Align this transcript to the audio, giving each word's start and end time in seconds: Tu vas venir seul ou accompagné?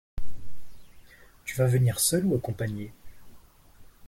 Tu 1.45 1.55
vas 1.57 1.67
venir 1.67 1.99
seul 1.99 2.25
ou 2.25 2.33
accompagné? 2.33 2.91